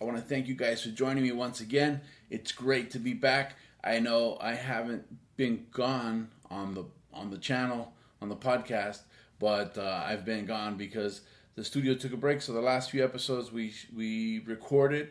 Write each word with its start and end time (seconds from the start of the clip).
I 0.00 0.04
want 0.04 0.18
to 0.18 0.22
thank 0.22 0.46
you 0.46 0.54
guys 0.54 0.82
for 0.82 0.90
joining 0.90 1.22
me 1.22 1.32
once 1.32 1.60
again. 1.60 2.02
It's 2.28 2.52
great 2.52 2.90
to 2.90 2.98
be 2.98 3.14
back. 3.14 3.56
I 3.82 3.98
know 3.98 4.36
I 4.40 4.52
haven't 4.52 5.04
been 5.36 5.66
gone 5.72 6.28
on 6.50 6.74
the 6.74 6.84
on 7.14 7.30
the 7.30 7.38
channel 7.38 7.92
on 8.20 8.28
the 8.28 8.36
podcast, 8.36 9.00
but 9.38 9.78
uh, 9.78 10.02
I've 10.04 10.24
been 10.24 10.44
gone 10.44 10.76
because 10.76 11.22
the 11.54 11.64
studio 11.64 11.94
took 11.94 12.12
a 12.12 12.16
break. 12.16 12.42
So 12.42 12.52
the 12.52 12.60
last 12.60 12.90
few 12.90 13.02
episodes 13.02 13.50
we 13.50 13.72
we 13.94 14.40
recorded, 14.40 15.10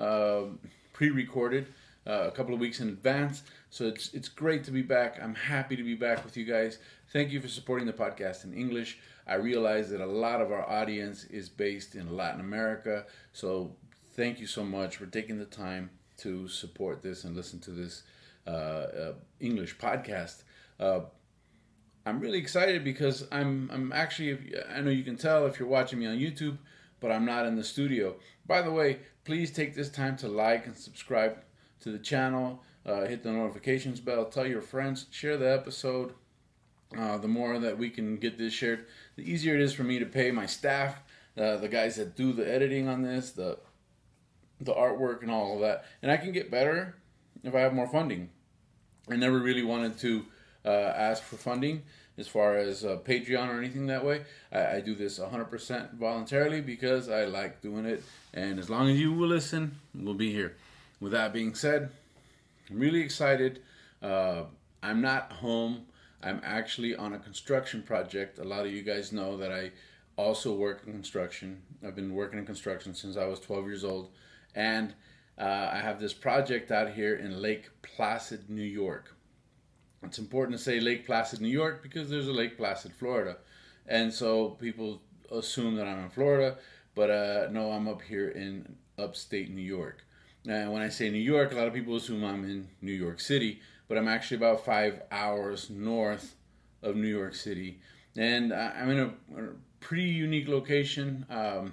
uh, 0.00 0.42
pre-recorded 0.92 1.68
uh, 2.04 2.24
a 2.26 2.30
couple 2.32 2.54
of 2.54 2.60
weeks 2.60 2.80
in 2.80 2.88
advance. 2.88 3.44
So 3.70 3.86
it's 3.86 4.12
it's 4.14 4.28
great 4.28 4.64
to 4.64 4.72
be 4.72 4.82
back. 4.82 5.18
I'm 5.22 5.36
happy 5.36 5.76
to 5.76 5.84
be 5.84 5.94
back 5.94 6.24
with 6.24 6.36
you 6.36 6.44
guys. 6.44 6.78
Thank 7.12 7.30
you 7.30 7.40
for 7.40 7.48
supporting 7.48 7.86
the 7.86 7.92
podcast 7.92 8.42
in 8.42 8.52
English. 8.52 8.98
I 9.26 9.36
realize 9.36 9.90
that 9.90 10.00
a 10.00 10.06
lot 10.06 10.40
of 10.40 10.50
our 10.50 10.68
audience 10.68 11.24
is 11.24 11.48
based 11.48 11.94
in 11.94 12.14
Latin 12.14 12.40
America, 12.40 13.06
so 13.32 13.74
thank 14.14 14.40
you 14.40 14.46
so 14.46 14.64
much 14.64 14.96
for 14.96 15.06
taking 15.06 15.38
the 15.38 15.44
time 15.44 15.90
to 16.18 16.48
support 16.48 17.02
this 17.02 17.24
and 17.24 17.36
listen 17.36 17.60
to 17.60 17.70
this 17.70 18.02
uh, 18.46 18.50
uh, 18.50 19.12
English 19.40 19.78
podcast. 19.78 20.42
Uh, 20.78 21.00
I'm 22.06 22.20
really 22.20 22.38
excited 22.38 22.84
because 22.84 23.26
I'm 23.32 23.70
I'm 23.72 23.92
actually 23.92 24.54
I 24.74 24.80
know 24.80 24.90
you 24.90 25.04
can 25.04 25.16
tell 25.16 25.46
if 25.46 25.58
you're 25.58 25.68
watching 25.68 25.98
me 25.98 26.06
on 26.06 26.16
YouTube, 26.16 26.58
but 27.00 27.10
I'm 27.10 27.24
not 27.24 27.46
in 27.46 27.56
the 27.56 27.64
studio. 27.64 28.16
By 28.46 28.62
the 28.62 28.70
way, 28.70 29.00
please 29.24 29.50
take 29.50 29.74
this 29.74 29.88
time 29.88 30.16
to 30.18 30.28
like 30.28 30.66
and 30.66 30.76
subscribe 30.76 31.38
to 31.80 31.90
the 31.90 31.98
channel. 31.98 32.62
Uh, 32.84 33.06
hit 33.06 33.22
the 33.22 33.32
notifications 33.32 34.00
bell. 34.00 34.26
Tell 34.26 34.46
your 34.46 34.60
friends. 34.60 35.06
Share 35.10 35.38
the 35.38 35.50
episode. 35.50 36.12
Uh, 36.96 37.16
the 37.16 37.28
more 37.28 37.58
that 37.58 37.78
we 37.78 37.90
can 37.90 38.16
get 38.18 38.38
this 38.38 38.52
shared, 38.52 38.86
the 39.16 39.28
easier 39.28 39.54
it 39.54 39.60
is 39.60 39.72
for 39.72 39.82
me 39.82 39.98
to 39.98 40.06
pay 40.06 40.30
my 40.30 40.46
staff, 40.46 41.02
uh, 41.36 41.56
the 41.56 41.68
guys 41.68 41.96
that 41.96 42.14
do 42.14 42.32
the 42.32 42.48
editing 42.48 42.86
on 42.86 43.02
this, 43.02 43.32
the 43.32 43.58
the 44.60 44.72
artwork 44.72 45.22
and 45.22 45.30
all 45.30 45.54
of 45.54 45.60
that. 45.60 45.84
And 46.02 46.10
I 46.10 46.16
can 46.16 46.32
get 46.32 46.50
better 46.50 46.96
if 47.42 47.54
I 47.54 47.60
have 47.60 47.74
more 47.74 47.88
funding. 47.88 48.30
I 49.10 49.16
never 49.16 49.38
really 49.38 49.62
wanted 49.62 49.98
to 49.98 50.24
uh, 50.64 50.68
ask 50.68 51.22
for 51.22 51.36
funding 51.36 51.82
as 52.16 52.28
far 52.28 52.56
as 52.56 52.84
uh, 52.84 52.98
Patreon 53.04 53.48
or 53.48 53.58
anything 53.58 53.86
that 53.88 54.04
way. 54.04 54.22
I, 54.52 54.76
I, 54.76 54.80
do 54.80 54.94
this 54.94 55.18
100% 55.18 55.94
voluntarily 55.94 56.60
because 56.60 57.08
I 57.08 57.24
like 57.24 57.60
doing 57.60 57.84
it. 57.84 58.02
And 58.32 58.58
as 58.58 58.70
long 58.70 58.88
as 58.88 58.98
you 58.98 59.12
will 59.12 59.28
listen, 59.28 59.78
we'll 59.94 60.14
be 60.14 60.32
here. 60.32 60.56
With 61.00 61.12
that 61.12 61.32
being 61.32 61.54
said, 61.54 61.90
I'm 62.70 62.78
really 62.78 63.00
excited. 63.00 63.62
Uh, 64.00 64.44
I'm 64.82 65.00
not 65.00 65.32
home. 65.32 65.86
I'm 66.22 66.40
actually 66.44 66.94
on 66.94 67.12
a 67.12 67.18
construction 67.18 67.82
project. 67.82 68.38
A 68.38 68.44
lot 68.44 68.64
of 68.64 68.72
you 68.72 68.82
guys 68.82 69.12
know 69.12 69.36
that 69.36 69.52
I 69.52 69.72
also 70.16 70.54
work 70.54 70.82
in 70.86 70.92
construction. 70.92 71.60
I've 71.86 71.96
been 71.96 72.14
working 72.14 72.38
in 72.38 72.46
construction 72.46 72.94
since 72.94 73.16
I 73.16 73.26
was 73.26 73.40
12 73.40 73.66
years 73.66 73.84
old. 73.84 74.10
And 74.54 74.94
uh, 75.38 75.70
I 75.72 75.78
have 75.78 76.00
this 76.00 76.14
project 76.14 76.70
out 76.70 76.92
here 76.92 77.16
in 77.16 77.40
Lake 77.40 77.70
Placid, 77.82 78.48
New 78.48 78.62
York. 78.62 79.16
It's 80.02 80.18
important 80.18 80.56
to 80.58 80.62
say 80.62 80.80
Lake 80.80 81.06
Placid, 81.06 81.40
New 81.40 81.48
York, 81.48 81.82
because 81.82 82.10
there's 82.10 82.28
a 82.28 82.32
Lake 82.32 82.56
Placid, 82.56 82.92
Florida. 82.92 83.38
And 83.86 84.12
so 84.12 84.50
people 84.50 85.02
assume 85.32 85.76
that 85.76 85.86
I'm 85.86 86.04
in 86.04 86.10
Florida, 86.10 86.58
but 86.94 87.10
uh, 87.10 87.48
no, 87.50 87.72
I'm 87.72 87.88
up 87.88 88.02
here 88.02 88.28
in 88.28 88.76
upstate 88.98 89.50
New 89.50 89.62
York. 89.62 90.04
And 90.46 90.72
when 90.72 90.82
I 90.82 90.90
say 90.90 91.10
New 91.10 91.18
York, 91.18 91.52
a 91.52 91.56
lot 91.56 91.66
of 91.66 91.74
people 91.74 91.96
assume 91.96 92.22
I'm 92.22 92.44
in 92.44 92.68
New 92.82 92.92
York 92.92 93.20
City, 93.20 93.60
but 93.88 93.96
I'm 93.96 94.08
actually 94.08 94.36
about 94.36 94.64
five 94.64 95.02
hours 95.10 95.70
north 95.70 96.36
of 96.82 96.96
New 96.96 97.08
York 97.08 97.34
City. 97.34 97.80
And 98.16 98.52
I'm 98.52 98.90
in 98.90 98.98
a, 98.98 99.06
a 99.40 99.48
pretty 99.80 100.04
unique 100.04 100.48
location. 100.48 101.26
Um, 101.30 101.72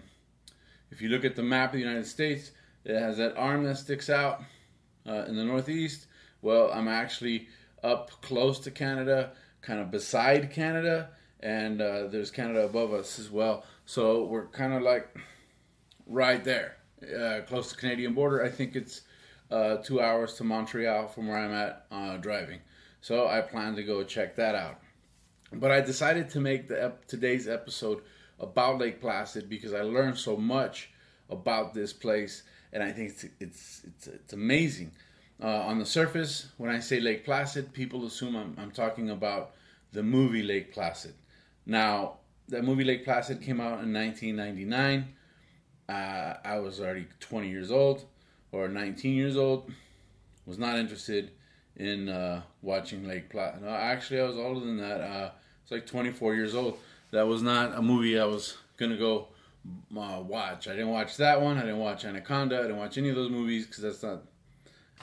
if 0.89 1.01
you 1.01 1.09
look 1.09 1.25
at 1.25 1.35
the 1.35 1.44
map 1.44 1.69
of 1.69 1.73
the 1.73 1.85
United 1.85 2.07
States, 2.07 2.51
it 2.84 3.00
has 3.00 3.18
that 3.18 3.38
arm 3.38 3.64
that 3.64 3.78
sticks 3.78 4.09
out 4.09 4.42
uh, 5.08 5.25
in 5.28 5.36
the 5.36 5.44
northeast. 5.44 6.08
Well, 6.42 6.72
I'm 6.74 6.88
actually 6.88 7.47
up 7.84 8.22
close 8.22 8.59
to 8.59 8.72
Canada, 8.72 9.31
kind 9.62 9.80
of 9.80 9.92
beside 9.92 10.52
Canada, 10.52 11.09
and 11.40 11.81
uh, 11.81 12.08
there's 12.08 12.31
Canada 12.31 12.66
above 12.66 12.94
us 12.94 13.19
as 13.19 13.30
well. 13.30 13.64
So 13.86 14.25
we're 14.25 14.47
kind 14.47 14.74
of 14.74 14.81
like 14.81 15.16
right 16.08 16.44
there, 16.44 16.78
uh, 17.03 17.42
close 17.47 17.72
to 17.72 17.78
Canadian 17.78 18.14
border. 18.14 18.44
I 18.44 18.50
think 18.50 18.75
it's 18.75 19.02
uh, 19.50 19.78
two 19.78 20.02
hours 20.02 20.34
to 20.36 20.44
Montreal 20.44 21.08
from 21.08 21.28
where 21.28 21.38
I'm 21.38 21.53
at 21.53 21.86
uh, 21.92 22.18
driving. 22.18 22.59
So 23.02 23.28
I 23.28 23.42
plan 23.42 23.75
to 23.75 23.84
go 23.84 24.03
check 24.03 24.36
that 24.36 24.56
out. 24.56 24.80
But 25.53 25.72
I 25.72 25.81
decided 25.81 26.30
to 26.30 26.40
make 26.40 26.68
the 26.68 26.86
ep- 26.86 27.06
today's 27.08 27.48
episode 27.48 28.02
about 28.40 28.80
Lake 28.80 29.02
Placid 29.02 29.50
because 29.50 29.74
I 29.74 29.81
learned 29.81 30.18
so 30.18 30.38
much 30.38 30.92
about 31.30 31.74
this 31.74 31.94
place 31.94 32.44
and 32.73 32.83
I 32.83 32.91
think 32.91 33.09
it's 33.11 33.23
it's 33.39 33.81
it's, 33.85 34.07
it's 34.07 34.33
amazing. 34.33 34.91
Uh, 35.41 35.47
on 35.47 35.79
the 35.79 35.85
surface, 35.85 36.49
when 36.57 36.69
I 36.69 36.79
say 36.79 36.99
Lake 36.99 37.25
Placid, 37.25 37.73
people 37.73 38.05
assume 38.05 38.35
I'm, 38.35 38.55
I'm 38.59 38.69
talking 38.69 39.09
about 39.09 39.51
the 39.91 40.03
movie 40.03 40.43
Lake 40.43 40.71
Placid. 40.71 41.15
Now, 41.65 42.17
that 42.49 42.63
movie 42.63 42.83
Lake 42.83 43.03
Placid 43.03 43.41
came 43.41 43.59
out 43.59 43.83
in 43.83 43.91
1999. 43.91 45.13
Uh, 45.89 46.33
I 46.45 46.59
was 46.59 46.79
already 46.79 47.07
20 47.19 47.49
years 47.49 47.71
old 47.71 48.05
or 48.51 48.67
19 48.67 49.15
years 49.15 49.35
old. 49.35 49.71
Was 50.45 50.59
not 50.59 50.77
interested 50.77 51.31
in 51.75 52.07
uh, 52.07 52.43
watching 52.61 53.07
Lake 53.07 53.29
Placid. 53.31 53.63
No, 53.63 53.69
actually, 53.69 54.19
I 54.21 54.27
was 54.27 54.38
older 54.38 54.59
than 54.59 54.77
that. 54.77 55.01
Uh, 55.01 55.31
it's 55.63 55.71
like 55.71 55.88
24 55.88 56.35
years 56.35 56.53
old. 56.53 56.77
That 57.09 57.25
was 57.25 57.41
not 57.41 57.75
a 57.75 57.81
movie 57.81 58.19
I 58.19 58.25
was 58.25 58.57
gonna 58.77 58.97
go 58.97 59.29
uh, 59.95 60.22
watch. 60.22 60.67
I 60.67 60.72
didn't 60.72 60.89
watch 60.89 61.17
that 61.17 61.41
one. 61.41 61.57
I 61.57 61.61
didn't 61.61 61.79
watch 61.79 62.05
Anaconda. 62.05 62.59
I 62.59 62.61
didn't 62.63 62.77
watch 62.77 62.97
any 62.97 63.09
of 63.09 63.16
those 63.16 63.29
movies 63.29 63.66
because 63.66 63.83
that's 63.83 64.03
not. 64.03 64.23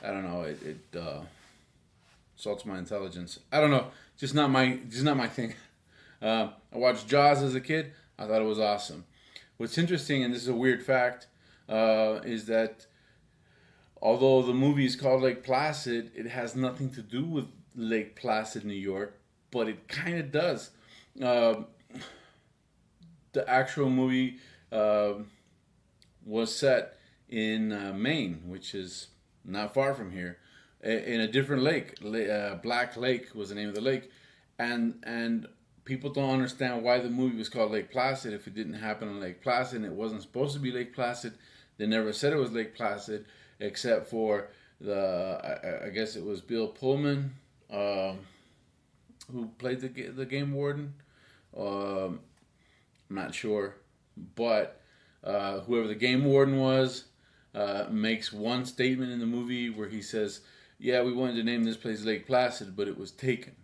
I 0.03 0.09
don't 0.09 0.25
know. 0.25 0.43
It, 0.43 0.63
it 0.63 0.99
uh, 0.99 1.21
assaults 2.39 2.65
my 2.65 2.79
intelligence. 2.79 3.39
I 3.53 3.61
don't 3.61 3.71
know. 3.71 3.89
Just 4.17 4.35
not 4.35 4.51
my. 4.51 4.79
Just 4.89 5.05
not 5.05 5.17
my 5.17 5.29
thing. 5.29 5.55
Uh, 6.21 6.51
I 6.75 6.79
watched 6.79 7.07
Jaws 7.07 7.45
as 7.45 7.55
a 7.55 7.61
kid. 7.61 7.93
I 8.19 8.27
thought 8.27 8.43
it 8.43 8.45
was 8.45 8.59
awesome. 8.59 9.05
What's 9.57 9.79
interesting, 9.79 10.25
and 10.25 10.35
this 10.35 10.43
is 10.43 10.49
a 10.49 10.53
weird 10.53 10.83
fact, 10.85 11.29
uh, 11.69 12.19
is 12.25 12.47
that 12.47 12.87
although 14.03 14.43
the 14.43 14.53
movie 14.53 14.85
is 14.85 14.97
called 14.97 15.23
Lake 15.23 15.45
Placid, 15.45 16.11
it 16.17 16.27
has 16.27 16.57
nothing 16.57 16.91
to 16.91 17.03
do 17.03 17.25
with 17.25 17.47
Lake 17.77 18.17
Placid, 18.17 18.65
New 18.65 18.75
York, 18.75 19.19
but 19.53 19.69
it 19.69 19.87
kind 19.87 20.19
of 20.19 20.33
does. 20.33 20.71
Uh, 21.23 21.63
the 23.39 23.49
actual 23.49 23.89
movie 23.89 24.39
uh, 24.73 25.13
was 26.27 26.55
set 26.55 26.99
in 27.29 27.71
uh, 27.71 27.93
Maine, 27.95 28.43
which 28.47 28.75
is 28.75 29.09
not 29.45 29.73
far 29.73 29.95
from 29.95 30.11
here, 30.11 30.39
in 30.83 31.21
a 31.21 31.29
different 31.29 31.63
lake. 31.63 31.95
Uh, 32.05 32.57
Black 32.57 32.97
Lake 32.97 33.33
was 33.37 33.51
the 33.51 33.55
name 33.55 33.69
of 33.69 33.77
the 33.77 33.81
lake, 33.81 34.11
and 34.59 34.99
and 35.05 35.47
people 35.85 36.11
don't 36.11 36.31
understand 36.31 36.83
why 36.83 36.99
the 36.99 37.09
movie 37.09 37.39
was 37.39 37.49
called 37.49 37.71
Lake 37.71 37.93
Placid 37.93 38.33
if 38.33 38.49
it 38.49 38.57
didn't 38.57 38.75
happen 38.75 39.09
on 39.09 39.21
Lake 39.21 39.41
Placid 39.41 39.77
and 39.77 39.87
it 39.87 39.93
wasn't 39.93 40.23
supposed 40.23 40.55
to 40.55 40.61
be 40.61 40.73
Lake 40.73 40.93
Placid. 40.93 41.35
They 41.77 41.87
never 41.87 42.13
said 42.13 42.33
it 42.33 42.37
was 42.37 42.51
Lake 42.51 42.75
Placid, 42.75 43.25
except 43.61 44.09
for 44.09 44.49
the 44.81 45.01
I, 45.45 45.87
I 45.87 45.91
guess 45.91 46.17
it 46.17 46.25
was 46.25 46.41
Bill 46.41 46.67
Pullman, 46.67 47.35
um, 47.71 48.19
who 49.31 49.47
played 49.59 49.81
the 49.81 50.09
the 50.09 50.27
game 50.27 50.53
warden. 50.53 50.95
Um, 51.57 52.21
I'm 53.09 53.17
not 53.17 53.35
sure, 53.35 53.77
but 54.35 54.81
uh, 55.25 55.61
whoever 55.61 55.89
the 55.89 55.95
game 55.95 56.25
warden 56.25 56.59
was 56.59 57.05
uh, 57.55 57.87
makes 57.91 58.33
one 58.33 58.65
statement 58.65 59.13
in 59.13 59.19
the 59.19 59.27
movie 59.27 59.71
where 59.71 59.89
he 59.89 60.03
says, 60.03 60.41
"Yeah, 60.79 61.03
we 61.03 61.13
wanted 61.13 61.37
to 61.37 61.43
name 61.43 61.65
this 61.65 61.77
place 61.77 62.03
Lake 62.03 62.27
Placid, 62.27 62.77
but 62.77 62.89
it 62.89 62.99
was 62.99 63.11
taken." 63.11 63.55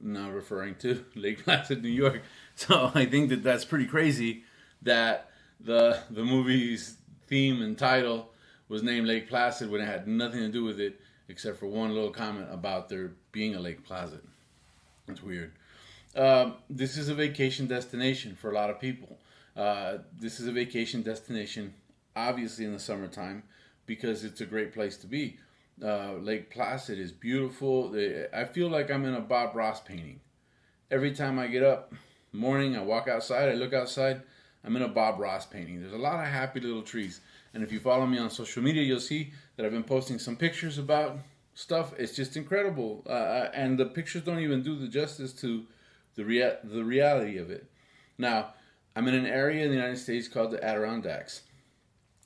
Now 0.00 0.30
referring 0.30 0.76
to 0.76 1.04
Lake 1.14 1.44
Placid, 1.44 1.82
New 1.82 1.88
York. 1.88 2.22
So 2.54 2.90
I 2.94 3.06
think 3.06 3.28
that 3.30 3.42
that's 3.42 3.64
pretty 3.64 3.86
crazy 3.86 4.44
that 4.82 5.30
the 5.60 6.00
the 6.10 6.24
movie's 6.24 6.96
theme 7.26 7.62
and 7.62 7.78
title 7.78 8.30
was 8.68 8.82
named 8.82 9.06
Lake 9.06 9.28
Placid 9.28 9.70
when 9.70 9.80
it 9.80 9.86
had 9.86 10.08
nothing 10.08 10.40
to 10.40 10.48
do 10.48 10.64
with 10.64 10.80
it 10.80 11.00
except 11.28 11.58
for 11.58 11.66
one 11.66 11.92
little 11.92 12.10
comment 12.10 12.48
about 12.50 12.88
there 12.88 13.12
being 13.32 13.54
a 13.54 13.60
Lake 13.60 13.84
Placid. 13.84 14.20
That's 15.06 15.22
weird. 15.22 15.52
Um, 16.14 16.56
this 16.68 16.96
is 16.96 17.08
a 17.08 17.14
vacation 17.14 17.66
destination 17.66 18.36
for 18.36 18.50
a 18.50 18.54
lot 18.54 18.70
of 18.70 18.78
people. 18.78 19.18
Uh, 19.56 19.98
this 20.18 20.40
is 20.40 20.46
a 20.46 20.52
vacation 20.52 21.02
destination, 21.02 21.74
obviously 22.14 22.64
in 22.64 22.72
the 22.72 22.78
summertime, 22.78 23.42
because 23.86 24.24
it's 24.24 24.40
a 24.40 24.46
great 24.46 24.72
place 24.72 24.96
to 24.98 25.06
be. 25.06 25.38
Uh, 25.82 26.14
Lake 26.14 26.50
Placid 26.50 26.98
is 26.98 27.12
beautiful. 27.12 27.94
I 28.32 28.44
feel 28.44 28.68
like 28.68 28.90
I'm 28.90 29.04
in 29.04 29.14
a 29.14 29.20
Bob 29.20 29.56
Ross 29.56 29.80
painting. 29.80 30.20
Every 30.90 31.12
time 31.12 31.38
I 31.38 31.46
get 31.46 31.62
up, 31.62 31.94
morning, 32.32 32.76
I 32.76 32.82
walk 32.82 33.08
outside, 33.08 33.48
I 33.48 33.54
look 33.54 33.72
outside, 33.72 34.22
I'm 34.64 34.76
in 34.76 34.82
a 34.82 34.88
Bob 34.88 35.18
Ross 35.18 35.46
painting. 35.46 35.80
There's 35.80 35.94
a 35.94 35.98
lot 35.98 36.20
of 36.20 36.30
happy 36.30 36.60
little 36.60 36.82
trees. 36.82 37.20
And 37.54 37.62
if 37.62 37.72
you 37.72 37.80
follow 37.80 38.06
me 38.06 38.18
on 38.18 38.30
social 38.30 38.62
media, 38.62 38.82
you'll 38.82 39.00
see 39.00 39.32
that 39.56 39.64
I've 39.66 39.72
been 39.72 39.82
posting 39.82 40.18
some 40.18 40.36
pictures 40.36 40.78
about 40.78 41.18
stuff. 41.54 41.94
It's 41.98 42.14
just 42.14 42.36
incredible. 42.36 43.02
Uh, 43.06 43.12
uh 43.12 43.50
and 43.54 43.78
the 43.78 43.86
pictures 43.86 44.22
don't 44.22 44.38
even 44.40 44.62
do 44.62 44.78
the 44.78 44.88
justice 44.88 45.32
to 45.34 45.64
the, 46.14 46.24
rea- 46.24 46.58
the 46.64 46.84
reality 46.84 47.38
of 47.38 47.50
it. 47.50 47.66
Now, 48.18 48.54
I'm 48.94 49.08
in 49.08 49.14
an 49.14 49.26
area 49.26 49.64
in 49.64 49.70
the 49.70 49.76
United 49.76 49.98
States 49.98 50.28
called 50.28 50.50
the 50.50 50.62
Adirondacks. 50.62 51.42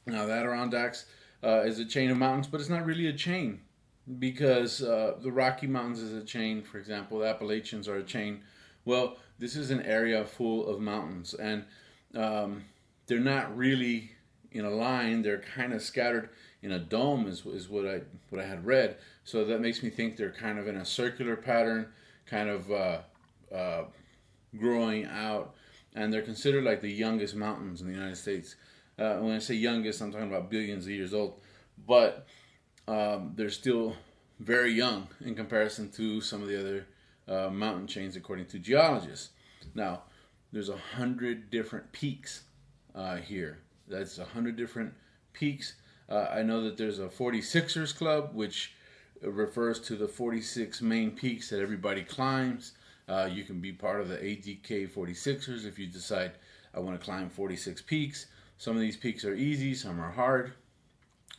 Now, 0.07 0.27
the 0.27 0.33
Adirondacks 0.33 1.07
uh, 1.43 1.63
is 1.65 1.79
a 1.79 1.85
chain 1.85 2.11
of 2.11 2.17
mountains, 2.17 2.47
but 2.47 2.61
it's 2.61 2.71
not 2.71 2.85
really 2.85 3.07
a 3.07 3.13
chain 3.13 3.61
because 4.19 4.83
uh, 4.83 5.15
the 5.21 5.33
Rocky 5.33 5.67
Mountains 5.67 6.01
is 6.01 6.13
a 6.13 6.25
chain, 6.25 6.63
for 6.63 6.79
example, 6.79 7.19
the 7.19 7.27
Appalachians 7.27 7.89
are 7.89 7.97
a 7.97 8.05
chain. 8.05 8.41
Well, 8.85 9.17
this 9.39 9.57
is 9.57 9.71
an 9.71 9.83
area 9.83 10.25
full 10.25 10.69
of 10.69 10.81
mountains, 10.81 11.35
and 11.35 11.65
um, 12.15 12.65
they're 13.07 13.19
not 13.19 13.57
really 13.57 14.13
in 14.53 14.65
a 14.65 14.71
line; 14.71 15.23
they're 15.23 15.43
kind 15.55 15.73
of 15.73 15.83
scattered 15.83 16.31
in 16.63 16.73
a 16.73 16.79
dome, 16.79 17.27
is, 17.27 17.45
is 17.47 17.69
what 17.69 17.87
I 17.87 18.03
what 18.31 18.41
I 18.41 18.47
had 18.47 18.65
read. 18.65 18.97
So 19.25 19.45
that 19.45 19.61
makes 19.61 19.83
me 19.83 19.91
think 19.91 20.17
they're 20.17 20.31
kind 20.31 20.59
of 20.59 20.69
in 20.69 20.77
a 20.77 20.85
circular 20.85 21.37
pattern, 21.37 21.89
kind 22.27 22.49
of 22.49 22.71
uh, 22.71 22.99
uh, 23.55 23.85
growing 24.57 25.07
out, 25.07 25.55
and 25.95 26.13
they're 26.13 26.23
considered 26.23 26.65
like 26.65 26.81
the 26.81 26.91
youngest 26.91 27.35
mountains 27.35 27.81
in 27.81 27.87
the 27.87 27.93
United 27.93 28.17
States. 28.17 28.57
Uh, 28.99 29.17
when 29.17 29.35
I 29.35 29.39
say 29.39 29.55
youngest, 29.55 30.01
I'm 30.01 30.13
talking 30.13 30.29
about 30.29 30.51
billions 30.51 30.87
of 30.87 30.91
years 30.91 31.13
old, 31.13 31.41
but 31.87 32.27
um, 32.89 33.33
they're 33.35 33.51
still 33.51 33.95
very 34.41 34.73
young 34.73 35.09
in 35.25 35.35
comparison 35.35 35.91
to 35.93 36.21
some 36.21 36.43
of 36.43 36.49
the 36.49 36.59
other 36.61 36.87
uh, 37.29 37.51
mountain 37.51 37.87
chains, 37.87 38.17
according 38.17 38.47
to 38.47 38.59
geologists. 38.59 39.31
Now, 39.75 40.03
there's 40.53 40.69
a 40.69 40.77
hundred 40.77 41.51
different 41.51 41.93
peaks 41.93 42.45
uh, 42.95 43.17
here. 43.17 43.59
That's 43.89 44.19
a 44.19 44.25
hundred 44.25 44.57
different 44.57 44.95
peaks. 45.33 45.75
Uh, 46.09 46.27
I 46.31 46.43
know 46.43 46.63
that 46.63 46.77
there's 46.77 46.99
a 46.99 47.09
46ers 47.09 47.97
club, 47.97 48.31
which 48.33 48.75
refers 49.23 49.81
to 49.81 49.97
the 49.97 50.09
46 50.09 50.81
main 50.83 51.11
peaks 51.11 51.51
that 51.51 51.61
everybody 51.61 52.03
climbs. 52.03 52.73
Uh, 53.09 53.29
you 53.31 53.45
can 53.45 53.61
be 53.61 53.73
part 53.73 54.01
of 54.01 54.09
the 54.09 54.17
ADK 54.17 54.91
46ers 54.91 55.65
if 55.65 55.79
you 55.79 55.87
decide 55.87 56.33
I 56.75 56.81
want 56.81 56.99
to 57.01 57.05
climb 57.05 57.31
46 57.31 57.83
peaks. 57.83 58.27
Some 58.59 58.77
of 58.77 58.83
these 58.83 58.97
peaks 58.97 59.25
are 59.25 59.35
easy, 59.35 59.75
some 59.75 60.01
are 60.01 60.11
hard, 60.11 60.53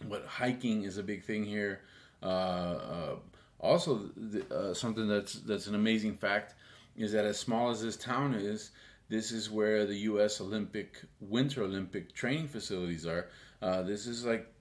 but 0.10 0.26
hiking 0.26 0.84
is 0.84 0.98
a 0.98 1.04
big 1.04 1.24
thing 1.24 1.46
here. 1.46 1.82
Uh, 2.24 2.26
uh, 2.26 3.16
also, 3.60 4.10
the, 4.16 4.44
uh, 4.54 4.74
something 4.74 5.08
that's 5.08 5.34
that's 5.34 5.68
an 5.68 5.76
amazing 5.76 6.16
fact 6.16 6.56
is 6.96 7.12
that 7.12 7.26
as 7.26 7.40
small 7.40 7.70
as 7.70 7.82
this 7.82 7.98
town 7.98 8.34
is, 8.34 8.72
this 9.10 9.32
is 9.32 9.50
where 9.50 9.86
the 9.86 9.96
U.S. 9.96 10.42
Olympic 10.42 11.02
Winter 11.20 11.64
Olympic 11.64 12.14
training 12.14 12.48
facilities 12.48 13.06
are. 13.06 13.28
Uh, 13.62 13.82
this 13.82 14.06
is 14.08 14.26
like 14.26 14.52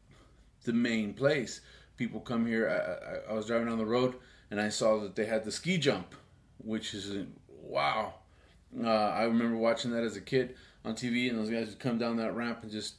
the 0.65 0.73
main 0.73 1.15
place. 1.15 1.61
People 1.97 2.21
come 2.21 2.47
here. 2.47 2.69
I, 2.69 3.31
I, 3.31 3.33
I 3.33 3.37
was 3.37 3.47
driving 3.47 3.69
on 3.69 3.79
the 3.79 3.87
road 3.87 4.17
and 4.51 4.61
I 4.61 4.69
saw 4.69 5.01
that 5.01 5.17
they 5.17 5.27
had 5.27 5.45
the 5.45 5.53
ski 5.53 5.79
jump 5.79 6.15
which 6.59 6.95
is 6.95 7.27
wow. 7.63 8.15
Uh, 8.83 8.89
I 8.89 9.25
remember 9.25 9.57
watching 9.57 9.91
that 9.93 10.05
as 10.05 10.17
a 10.17 10.21
kid 10.21 10.55
on 10.85 10.95
TV, 10.95 11.31
and 11.31 11.39
those 11.39 11.51
guys 11.51 11.69
would 11.69 11.79
come 11.79 11.99
down 11.99 12.17
that 12.17 12.35
ramp 12.35 12.61
and 12.63 12.71
just, 12.71 12.95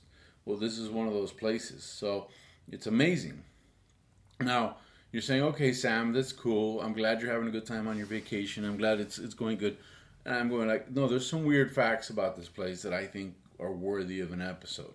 well, 0.46 0.58
this 0.58 0.78
is 0.78 0.90
one 0.90 1.08
of 1.08 1.14
those 1.14 1.32
places. 1.32 1.84
So 1.84 2.28
it's 2.72 2.88
amazing. 2.88 3.44
Now 4.40 4.78
you're 5.12 5.22
saying, 5.22 5.44
okay, 5.44 5.74
Sam, 5.74 6.14
that's 6.14 6.34
cool. 6.34 6.82
I'm 6.82 6.94
glad 6.94 7.22
you're 7.22 7.32
having 7.32 7.48
a 7.48 7.52
good 7.52 7.66
time 7.66 7.88
on 7.88 7.98
your 7.98 8.08
vacation. 8.08 8.66
I'm 8.66 8.78
glad 8.78 9.00
it's 9.00 9.18
it's 9.18 9.34
going 9.34 9.58
good. 9.58 9.78
And 10.26 10.36
I'm 10.36 10.50
going 10.50 10.68
like, 10.68 10.92
no, 10.92 11.08
there's 11.08 11.30
some 11.30 11.46
weird 11.46 11.74
facts 11.74 12.10
about 12.10 12.36
this 12.36 12.50
place 12.50 12.82
that 12.82 12.94
I 12.94 13.06
think 13.06 13.36
are 13.60 13.72
worthy 13.72 14.20
of 14.20 14.34
an 14.34 14.42
episode. 14.42 14.94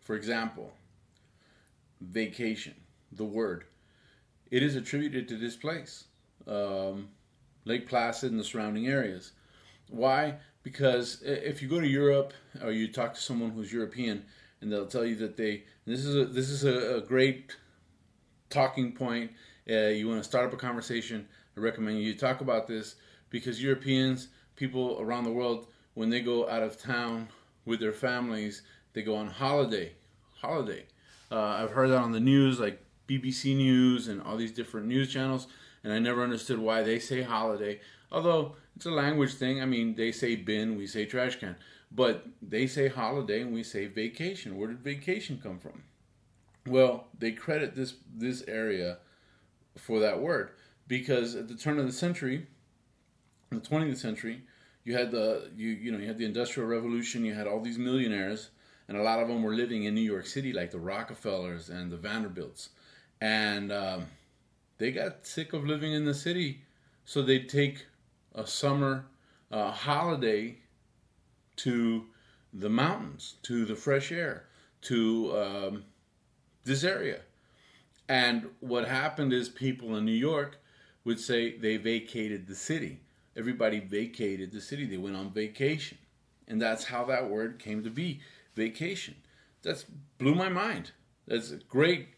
For 0.00 0.16
example, 0.16 0.72
vacation, 2.00 2.74
the 3.12 3.24
word, 3.24 3.64
it 4.50 4.62
is 4.62 4.74
attributed 4.76 5.28
to 5.28 5.36
this 5.36 5.56
place. 5.56 6.04
Um, 6.46 7.08
Lake 7.64 7.88
Placid 7.88 8.30
and 8.30 8.40
the 8.40 8.44
surrounding 8.44 8.86
areas. 8.86 9.32
Why? 9.88 10.36
Because 10.62 11.22
if 11.22 11.62
you 11.62 11.68
go 11.68 11.80
to 11.80 11.86
Europe 11.86 12.32
or 12.62 12.72
you 12.72 12.90
talk 12.90 13.14
to 13.14 13.20
someone 13.20 13.50
who's 13.50 13.72
European, 13.72 14.24
and 14.60 14.72
they'll 14.72 14.86
tell 14.86 15.04
you 15.04 15.16
that 15.16 15.36
they 15.36 15.64
this 15.86 16.04
is 16.04 16.16
a, 16.16 16.24
this 16.24 16.48
is 16.48 16.64
a, 16.64 16.96
a 16.96 17.00
great 17.02 17.54
talking 18.48 18.92
point. 18.92 19.30
Uh, 19.68 19.88
you 19.88 20.08
want 20.08 20.22
to 20.22 20.28
start 20.28 20.46
up 20.46 20.52
a 20.52 20.56
conversation. 20.56 21.26
I 21.56 21.60
recommend 21.60 22.00
you 22.00 22.14
talk 22.14 22.40
about 22.40 22.66
this 22.66 22.96
because 23.30 23.62
Europeans, 23.62 24.28
people 24.56 24.98
around 25.00 25.24
the 25.24 25.32
world, 25.32 25.66
when 25.94 26.08
they 26.08 26.20
go 26.20 26.48
out 26.48 26.62
of 26.62 26.80
town 26.80 27.28
with 27.64 27.80
their 27.80 27.92
families, 27.92 28.62
they 28.94 29.02
go 29.02 29.16
on 29.16 29.28
holiday. 29.28 29.92
Holiday. 30.40 30.86
Uh, 31.30 31.40
I've 31.40 31.70
heard 31.70 31.88
that 31.90 31.98
on 31.98 32.12
the 32.12 32.20
news, 32.20 32.58
like 32.58 32.82
BBC 33.08 33.56
News 33.56 34.08
and 34.08 34.22
all 34.22 34.36
these 34.36 34.52
different 34.52 34.86
news 34.86 35.12
channels 35.12 35.46
and 35.84 35.92
I 35.92 35.98
never 35.98 36.22
understood 36.22 36.58
why 36.58 36.82
they 36.82 36.98
say 36.98 37.22
holiday. 37.22 37.80
Although 38.10 38.56
it's 38.74 38.86
a 38.86 38.90
language 38.90 39.34
thing. 39.34 39.60
I 39.60 39.66
mean, 39.66 39.94
they 39.94 40.10
say 40.10 40.34
bin, 40.34 40.76
we 40.76 40.86
say 40.86 41.04
trash 41.04 41.36
can, 41.36 41.56
but 41.92 42.26
they 42.42 42.66
say 42.66 42.88
holiday 42.88 43.42
and 43.42 43.52
we 43.52 43.62
say 43.62 43.86
vacation. 43.86 44.56
Where 44.56 44.68
did 44.68 44.80
vacation 44.80 45.38
come 45.42 45.58
from? 45.58 45.84
Well, 46.66 47.08
they 47.18 47.32
credit 47.32 47.76
this 47.76 47.94
this 48.12 48.42
area 48.48 48.98
for 49.76 50.00
that 50.00 50.20
word 50.20 50.50
because 50.88 51.34
at 51.34 51.48
the 51.48 51.54
turn 51.54 51.78
of 51.78 51.86
the 51.86 51.92
century, 51.92 52.46
the 53.50 53.60
20th 53.60 53.98
century, 53.98 54.42
you 54.84 54.96
had 54.96 55.10
the 55.10 55.50
you 55.56 55.68
you 55.68 55.92
know 55.92 55.98
you 55.98 56.06
had 56.06 56.18
the 56.18 56.24
industrial 56.24 56.68
revolution. 56.68 57.24
You 57.24 57.34
had 57.34 57.46
all 57.46 57.60
these 57.60 57.78
millionaires, 57.78 58.50
and 58.88 58.96
a 58.96 59.02
lot 59.02 59.20
of 59.20 59.28
them 59.28 59.42
were 59.42 59.54
living 59.54 59.84
in 59.84 59.94
New 59.94 60.00
York 60.00 60.26
City, 60.26 60.52
like 60.52 60.70
the 60.70 60.78
Rockefellers 60.78 61.68
and 61.68 61.92
the 61.92 61.96
Vanderbilts, 61.96 62.70
and 63.20 63.70
um, 63.70 64.06
they 64.78 64.90
got 64.90 65.26
sick 65.26 65.52
of 65.52 65.64
living 65.64 65.92
in 65.92 66.04
the 66.04 66.14
city, 66.14 66.62
so 67.04 67.22
they'd 67.22 67.48
take 67.48 67.86
a 68.34 68.46
summer 68.46 69.06
uh, 69.50 69.70
holiday 69.70 70.58
to 71.56 72.06
the 72.52 72.68
mountains, 72.68 73.36
to 73.42 73.64
the 73.64 73.76
fresh 73.76 74.10
air, 74.10 74.44
to 74.82 75.36
um, 75.36 75.84
this 76.64 76.84
area. 76.84 77.20
And 78.08 78.48
what 78.60 78.86
happened 78.86 79.32
is 79.32 79.48
people 79.48 79.96
in 79.96 80.04
New 80.04 80.12
York 80.12 80.58
would 81.04 81.20
say 81.20 81.56
they 81.56 81.76
vacated 81.76 82.46
the 82.46 82.54
city. 82.54 83.00
Everybody 83.36 83.80
vacated 83.80 84.52
the 84.52 84.60
city. 84.60 84.86
They 84.86 84.96
went 84.96 85.16
on 85.16 85.30
vacation. 85.30 85.98
And 86.46 86.60
that's 86.60 86.84
how 86.84 87.04
that 87.06 87.30
word 87.30 87.58
came 87.58 87.82
to 87.84 87.90
be 87.90 88.20
vacation. 88.54 89.14
That's 89.62 89.84
blew 90.18 90.34
my 90.34 90.48
mind. 90.48 90.92
That's 91.26 91.50
a 91.50 91.56
great 91.56 92.08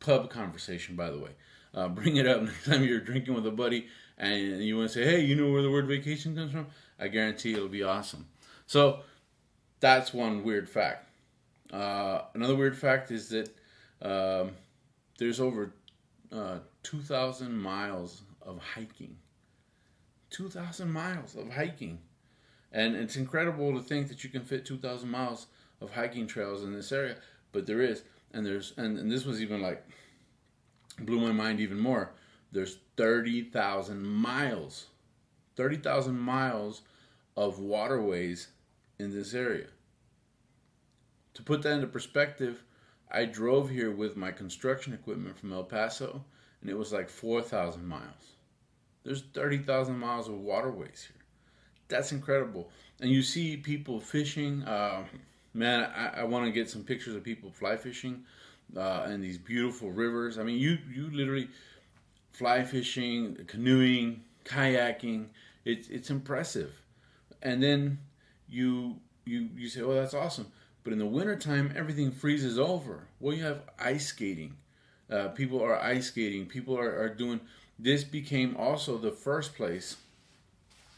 pub 0.00 0.28
conversation, 0.28 0.96
by 0.96 1.10
the 1.10 1.18
way. 1.18 1.30
Uh, 1.76 1.88
bring 1.88 2.16
it 2.16 2.26
up 2.26 2.42
next 2.42 2.64
time 2.64 2.82
you're 2.82 3.00
drinking 3.00 3.34
with 3.34 3.46
a 3.46 3.50
buddy 3.50 3.86
and 4.18 4.64
you 4.64 4.78
want 4.78 4.90
to 4.90 4.94
say, 4.94 5.04
hey, 5.04 5.20
you 5.20 5.36
know 5.36 5.52
where 5.52 5.62
the 5.62 5.70
word 5.70 5.86
vacation 5.86 6.34
comes 6.34 6.50
from? 6.50 6.66
I 6.98 7.08
guarantee 7.08 7.52
it'll 7.52 7.68
be 7.68 7.82
awesome. 7.82 8.26
So 8.66 9.00
that's 9.80 10.14
one 10.14 10.42
weird 10.42 10.68
fact. 10.68 11.08
Uh, 11.72 12.22
another 12.34 12.56
weird 12.56 12.76
fact 12.76 13.10
is 13.10 13.28
that 13.28 13.50
um, 14.00 14.52
there's 15.18 15.38
over 15.38 15.72
uh, 16.32 16.58
2,000 16.82 17.56
miles 17.56 18.22
of 18.40 18.58
hiking. 18.74 19.16
2,000 20.30 20.90
miles 20.90 21.36
of 21.36 21.50
hiking. 21.50 21.98
And 22.72 22.96
it's 22.96 23.16
incredible 23.16 23.74
to 23.74 23.82
think 23.82 24.08
that 24.08 24.24
you 24.24 24.30
can 24.30 24.42
fit 24.42 24.64
2,000 24.64 25.08
miles 25.10 25.46
of 25.80 25.92
hiking 25.92 26.26
trails 26.26 26.62
in 26.62 26.72
this 26.72 26.90
area, 26.90 27.16
but 27.52 27.66
there 27.66 27.80
is. 27.80 28.02
And 28.32 28.44
there's 28.44 28.72
and, 28.76 28.98
and 28.98 29.10
this 29.10 29.24
was 29.24 29.40
even 29.40 29.62
like 29.62 29.86
blew 30.98 31.20
my 31.20 31.32
mind 31.32 31.60
even 31.60 31.78
more. 31.78 32.10
There's 32.52 32.78
30,000 32.96 34.06
miles, 34.06 34.86
30,000 35.56 36.18
miles 36.18 36.82
of 37.36 37.58
waterways 37.58 38.48
in 38.98 39.12
this 39.12 39.34
area. 39.34 39.66
To 41.34 41.42
put 41.42 41.62
that 41.62 41.74
into 41.74 41.86
perspective, 41.86 42.62
I 43.10 43.24
drove 43.26 43.68
here 43.68 43.90
with 43.90 44.16
my 44.16 44.32
construction 44.32 44.94
equipment 44.94 45.38
from 45.38 45.52
El 45.52 45.64
Paso, 45.64 46.24
and 46.60 46.70
it 46.70 46.78
was 46.78 46.92
like 46.92 47.08
4,000 47.10 47.86
miles. 47.86 48.36
There's 49.04 49.22
30,000 49.34 49.98
miles 49.98 50.28
of 50.28 50.40
waterways 50.40 51.06
here. 51.08 51.22
That's 51.88 52.12
incredible. 52.12 52.70
And 53.00 53.10
you 53.10 53.22
see 53.22 53.56
people 53.56 54.00
fishing. 54.00 54.64
Uh, 54.64 55.04
man, 55.54 55.90
I, 55.94 56.20
I 56.20 56.24
want 56.24 56.46
to 56.46 56.50
get 56.50 56.68
some 56.68 56.82
pictures 56.82 57.14
of 57.14 57.22
people 57.22 57.50
fly 57.50 57.76
fishing 57.76 58.24
uh, 58.74 59.04
and 59.06 59.22
these 59.22 59.38
beautiful 59.38 59.90
rivers. 59.90 60.38
I 60.38 60.42
mean, 60.42 60.58
you 60.58 60.78
you 60.90 61.10
literally 61.10 61.48
fly 62.32 62.64
fishing, 62.64 63.36
canoeing, 63.46 64.22
kayaking. 64.44 65.26
It's 65.64 65.88
it's 65.88 66.10
impressive, 66.10 66.80
and 67.42 67.62
then 67.62 67.98
you 68.48 68.96
you 69.24 69.48
you 69.56 69.68
say, 69.68 69.82
"Oh, 69.82 69.94
that's 69.94 70.14
awesome," 70.14 70.50
But 70.86 70.92
in 70.92 71.00
the 71.00 71.06
wintertime, 71.06 71.72
everything 71.74 72.12
freezes 72.12 72.60
over. 72.60 73.08
Well, 73.18 73.36
you 73.36 73.42
have 73.42 73.62
ice 73.76 74.06
skating. 74.06 74.56
Uh, 75.10 75.28
people 75.28 75.60
are 75.60 75.76
ice 75.76 76.06
skating. 76.06 76.46
People 76.46 76.78
are, 76.78 77.02
are 77.02 77.08
doing. 77.08 77.40
This 77.76 78.04
became 78.04 78.56
also 78.56 78.96
the 78.96 79.10
first 79.10 79.56
place 79.56 79.96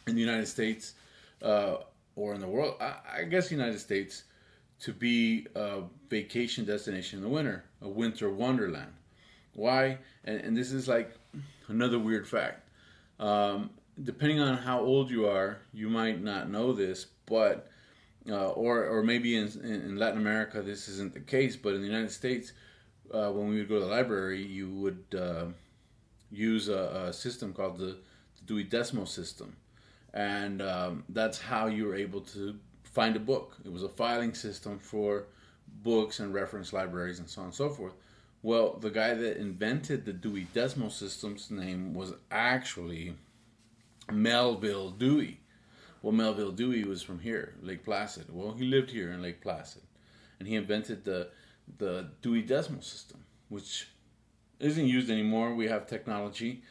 in 0.06 0.14
the 0.14 0.20
United 0.20 0.46
States 0.46 0.92
uh, 1.40 1.76
or 2.16 2.34
in 2.34 2.40
the 2.42 2.46
world, 2.46 2.74
I, 2.80 3.20
I 3.20 3.24
guess, 3.24 3.50
United 3.50 3.78
States, 3.78 4.24
to 4.80 4.92
be 4.92 5.46
a 5.54 5.82
vacation 6.08 6.64
destination 6.64 7.18
in 7.18 7.22
the 7.22 7.28
winter, 7.28 7.64
a 7.82 7.88
winter 7.88 8.30
wonderland. 8.30 8.92
Why? 9.54 9.98
And, 10.24 10.40
and 10.40 10.56
this 10.56 10.72
is 10.72 10.86
like 10.86 11.12
another 11.68 11.98
weird 11.98 12.28
fact. 12.28 12.68
Um, 13.18 13.70
depending 14.02 14.40
on 14.40 14.58
how 14.58 14.80
old 14.80 15.10
you 15.10 15.26
are, 15.26 15.58
you 15.72 15.88
might 15.88 16.22
not 16.22 16.48
know 16.48 16.72
this, 16.72 17.06
but 17.26 17.68
uh, 18.28 18.48
or 18.50 18.84
or 18.86 19.02
maybe 19.02 19.36
in, 19.36 19.48
in 19.62 19.96
Latin 19.96 20.18
America 20.18 20.62
this 20.62 20.88
isn't 20.88 21.14
the 21.14 21.20
case, 21.20 21.56
but 21.56 21.74
in 21.74 21.80
the 21.80 21.86
United 21.86 22.12
States, 22.12 22.52
uh, 23.12 23.30
when 23.30 23.48
we 23.48 23.58
would 23.58 23.68
go 23.68 23.74
to 23.76 23.84
the 23.84 23.90
library, 23.90 24.42
you 24.42 24.70
would 24.70 25.04
uh, 25.18 25.46
use 26.30 26.68
a, 26.68 27.06
a, 27.08 27.12
system 27.12 27.52
called 27.52 27.78
the, 27.78 27.96
Dewey 28.46 28.64
Decimal 28.64 29.06
System, 29.06 29.56
and 30.14 30.62
um, 30.62 31.04
that's 31.08 31.38
how 31.38 31.66
you 31.66 31.86
were 31.86 31.94
able 31.94 32.20
to 32.20 32.58
find 32.98 33.14
a 33.14 33.20
book. 33.20 33.56
It 33.64 33.70
was 33.70 33.84
a 33.84 33.88
filing 33.88 34.34
system 34.34 34.80
for 34.80 35.26
books 35.84 36.18
and 36.18 36.34
reference 36.34 36.72
libraries 36.72 37.20
and 37.20 37.30
so 37.30 37.42
on 37.42 37.46
and 37.46 37.54
so 37.54 37.68
forth. 37.68 37.92
Well, 38.42 38.76
the 38.80 38.90
guy 38.90 39.14
that 39.14 39.36
invented 39.36 40.04
the 40.04 40.12
Dewey 40.12 40.48
Decimal 40.52 40.90
System's 40.90 41.48
name 41.48 41.94
was 41.94 42.14
actually 42.32 43.14
Melvil 44.10 44.90
Dewey. 44.90 45.38
Well, 46.02 46.12
Melvil 46.12 46.50
Dewey 46.50 46.82
was 46.82 47.00
from 47.00 47.20
here, 47.20 47.54
Lake 47.62 47.84
Placid. 47.84 48.26
Well, 48.32 48.54
he 48.54 48.64
lived 48.64 48.90
here 48.90 49.12
in 49.12 49.22
Lake 49.22 49.40
Placid, 49.40 49.82
and 50.40 50.48
he 50.48 50.56
invented 50.56 51.04
the 51.04 51.28
the 51.78 52.10
Dewey 52.20 52.42
Decimal 52.42 52.82
System, 52.82 53.20
which 53.48 53.90
isn't 54.58 54.86
used 54.86 55.08
anymore. 55.08 55.54
We 55.54 55.68
have 55.68 55.86
technology, 55.86 56.62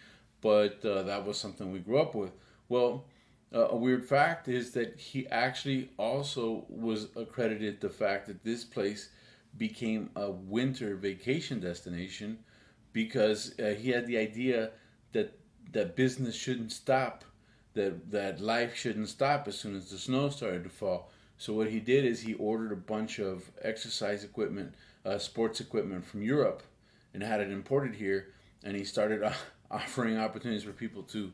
but 0.42 0.84
uh, 0.84 1.04
that 1.04 1.26
was 1.26 1.38
something 1.38 1.72
we 1.72 1.80
grew 1.80 2.00
up 2.00 2.16
with. 2.16 2.32
Well, 2.68 3.06
uh, 3.54 3.70
a 3.70 3.76
weird 3.76 4.06
fact 4.06 4.48
is 4.48 4.72
that 4.72 5.00
he 5.00 5.28
actually 5.28 5.90
also 5.98 6.66
was 6.68 7.08
accredited 7.16 7.80
the 7.80 7.90
fact 7.90 8.28
that 8.28 8.44
this 8.44 8.64
place 8.64 9.10
became 9.58 10.10
a 10.16 10.30
winter 10.30 10.96
vacation 10.96 11.60
destination 11.60 12.40
because 12.92 13.58
uh, 13.60 13.74
he 13.80 13.90
had 13.90 14.06
the 14.06 14.18
idea 14.18 14.72
that 15.14 15.38
that 15.72 15.96
business 15.96 16.36
shouldn't 16.36 16.72
stop, 16.72 17.24
that 17.74 18.12
that 18.12 18.40
life 18.40 18.76
shouldn't 18.76 19.08
stop 19.08 19.48
as 19.48 19.58
soon 19.58 19.76
as 19.76 19.90
the 19.90 19.98
snow 19.98 20.30
started 20.30 20.64
to 20.64 20.70
fall. 20.70 21.12
So 21.38 21.54
what 21.54 21.70
he 21.70 21.80
did 21.80 22.04
is 22.06 22.22
he 22.22 22.34
ordered 22.34 22.72
a 22.72 22.76
bunch 22.76 23.20
of 23.20 23.52
exercise 23.62 24.24
equipment, 24.24 24.74
uh, 25.06 25.20
sports 25.20 25.62
equipment 25.62 26.06
from 26.06 26.22
Europe, 26.22 26.64
and 27.14 27.22
had 27.22 27.40
it 27.40 27.52
imported 27.52 27.96
here. 27.96 28.34
And 28.64 28.76
he 28.76 28.84
started 28.84 29.22
offering 29.72 30.18
opportunities 30.18 30.64
for 30.64 30.74
people 30.74 31.04
to 31.04 31.32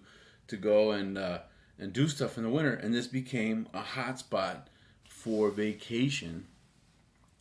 to 0.48 0.58
go 0.58 0.92
and 0.92 1.18
uh, 1.18 1.40
and 1.80 1.94
do 1.94 2.08
stuff 2.08 2.38
in 2.38 2.44
the 2.44 2.50
winter. 2.50 2.74
And 2.74 2.94
this 2.94 3.08
became 3.08 3.68
a 3.74 3.82
hot 3.82 4.20
spot 4.20 4.68
for 5.08 5.50
vacation 5.50 6.48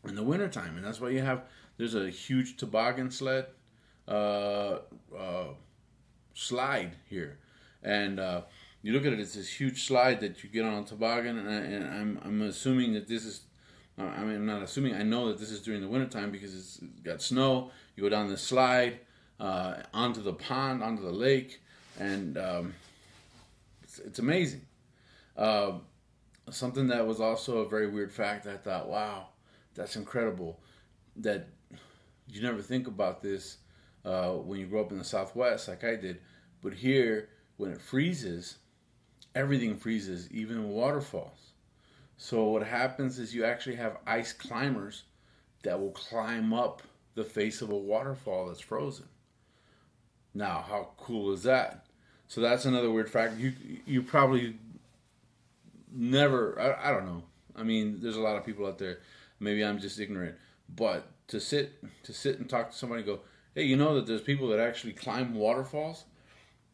in 0.05 0.15
the 0.15 0.23
wintertime. 0.23 0.77
And 0.77 0.85
that's 0.85 1.01
why 1.01 1.11
you 1.11 1.21
have 1.21 1.43
there's 1.77 1.95
a 1.95 2.11
huge 2.11 2.57
toboggan 2.57 3.11
sled 3.11 3.47
uh, 4.07 4.79
uh, 5.17 5.47
slide 6.35 6.93
here, 7.09 7.39
and 7.83 8.21
uh, 8.21 8.43
you 8.83 8.93
look 8.93 9.07
at 9.07 9.13
it, 9.13 9.21
it's 9.21 9.35
this 9.35 9.49
huge 9.49 9.85
slide 9.87 10.21
that 10.21 10.43
you 10.43 10.51
get 10.51 10.65
on 10.65 10.83
a 10.83 10.87
toboggan, 10.87 11.39
and, 11.39 11.49
I, 11.49 11.53
and 11.53 11.85
I'm 11.85 12.21
I'm 12.25 12.43
assuming 12.43 12.95
that 12.95 13.09
this 13.09 13.25
is. 13.25 13.43
I 13.99 14.21
mean, 14.21 14.37
I'm 14.37 14.47
not 14.47 14.63
assuming. 14.63 14.95
I 14.95 15.03
know 15.03 15.29
that 15.29 15.39
this 15.39 15.51
is 15.51 15.61
during 15.61 15.83
the 15.83 15.89
wintertime 15.89 16.31
because 16.31 16.55
it's 16.57 16.79
got 17.05 17.21
snow. 17.21 17.71
You 17.95 18.03
go 18.03 18.09
down 18.09 18.29
the 18.29 18.39
slide 18.39 19.01
uh, 19.39 19.83
onto 19.93 20.23
the 20.23 20.33
pond, 20.33 20.83
onto 20.83 21.03
the 21.03 21.13
lake, 21.13 21.61
and 21.99 22.39
um, 22.39 22.75
it's, 23.93 24.07
it's, 24.07 24.19
amazing. 24.19 24.63
Uh, 25.37 25.73
something 26.51 26.89
that 26.89 27.07
was 27.07 27.21
also 27.21 27.59
a 27.59 27.69
very 27.69 27.89
weird 27.89 28.11
fact. 28.11 28.47
I 28.47 28.57
thought, 28.57 28.89
wow, 28.89 29.29
that's 29.75 29.97
incredible. 29.97 30.61
That 31.17 31.49
you 32.27 32.43
never 32.43 32.63
think 32.63 32.87
about 32.87 33.23
this 33.23 33.59
uh, 34.05 34.31
when 34.31 34.59
you 34.59 34.67
grow 34.67 34.81
up 34.81 34.93
in 34.93 34.99
the 34.99 35.05
Southwest, 35.05 35.69
like 35.69 35.85
I 35.85 35.97
did. 35.97 36.21
But 36.63 36.73
here, 36.73 37.29
when 37.59 37.71
it 37.71 37.83
freezes, 37.83 38.57
everything 39.35 39.77
freezes, 39.77 40.31
even 40.31 40.71
waterfalls. 40.71 41.53
So 42.17 42.45
what 42.45 42.63
happens 42.63 43.19
is 43.19 43.35
you 43.35 43.45
actually 43.45 43.77
have 43.77 43.99
ice 44.07 44.33
climbers 44.33 45.03
that 45.65 45.79
will 45.79 45.91
climb 45.91 46.55
up 46.55 46.83
the 47.15 47.25
face 47.25 47.61
of 47.61 47.71
a 47.71 47.77
waterfall 47.77 48.47
that's 48.47 48.61
frozen. 48.61 49.07
Now, 50.33 50.65
how 50.67 50.93
cool 50.97 51.33
is 51.33 51.43
that? 51.43 51.85
So 52.33 52.41
that's 52.41 52.65
another 52.65 52.91
weird 52.91 53.11
fact. 53.11 53.37
You 53.37 53.53
you 53.85 54.03
probably 54.03 54.57
never. 55.93 56.59
I, 56.59 56.89
I 56.89 56.91
don't 56.91 57.05
know. 57.05 57.25
I 57.55 57.63
mean, 57.63 57.99
there's 58.01 58.17
a 58.17 58.23
lot 58.23 58.39
of 58.39 58.47
people 58.47 58.65
out 58.65 58.79
there. 58.79 59.01
Maybe 59.39 59.63
I'm 59.63 59.79
just 59.79 60.01
ignorant, 60.01 60.37
but 60.75 61.09
to 61.29 61.39
sit 61.39 61.75
to 62.05 62.15
sit 62.15 62.39
and 62.39 62.49
talk 62.49 62.71
to 62.71 62.77
somebody 62.77 63.03
and 63.03 63.07
go, 63.07 63.21
hey, 63.55 63.65
you 63.65 63.77
know 63.77 63.97
that 63.97 64.07
there's 64.07 64.23
people 64.23 64.49
that 64.49 64.61
actually 64.61 64.95
climb 64.95 65.35
waterfalls. 65.35 66.07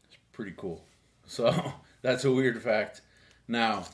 It's 0.04 0.16
pretty 0.30 0.54
cool. 0.56 0.84
So 1.26 1.72
that's 2.02 2.24
a 2.24 2.30
weird 2.30 2.62
fact. 2.62 3.00
Now, 3.48 3.86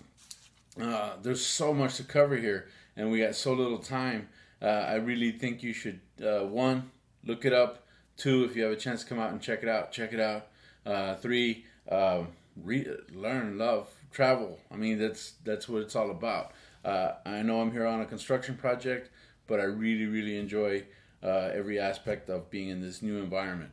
uh, 0.79 1.13
there's 1.23 1.47
so 1.47 1.73
much 1.73 1.97
to 1.97 2.05
cover 2.05 2.37
here, 2.37 2.69
and 2.95 3.11
we 3.11 3.21
got 3.21 3.37
so 3.37 3.55
little 3.55 3.79
time. 3.79 4.29
Uh, 4.61 4.67
I 4.67 4.97
really 4.97 5.33
think 5.33 5.63
you 5.63 5.73
should 5.73 6.01
uh, 6.23 6.41
one 6.41 6.91
look 7.25 7.47
it 7.47 7.55
up. 7.55 7.87
Two, 8.19 8.45
if 8.45 8.55
you 8.55 8.65
have 8.65 8.73
a 8.73 8.77
chance 8.77 9.03
to 9.03 9.09
come 9.09 9.19
out 9.19 9.33
and 9.33 9.41
check 9.41 9.63
it 9.63 9.69
out, 9.71 9.93
check 9.93 10.13
it 10.13 10.21
out. 10.21 10.49
Uh, 10.87 11.15
three, 11.17 11.65
re- 11.91 12.97
learn, 13.13 13.59
love, 13.59 13.89
travel. 14.11 14.59
I 14.71 14.77
mean, 14.77 14.99
that's 14.99 15.35
that's 15.45 15.69
what 15.69 15.83
it's 15.83 15.97
all 15.97 16.11
about. 16.11 16.53
Uh, 16.85 17.13
I 17.25 17.43
know 17.43 17.61
I'm 17.61 17.73
here 17.73 17.87
on 17.87 18.01
a 18.01 18.07
construction 18.07 18.57
project, 18.57 19.11
but 19.47 19.61
I 19.61 19.65
really, 19.65 20.07
really 20.07 20.39
enjoy 20.39 20.85
uh, 21.23 21.51
every 21.53 21.79
aspect 21.79 22.29
of 22.29 22.51
being 22.51 22.69
in 22.69 22.81
this 22.81 23.03
new 23.03 23.19
environment. 23.19 23.73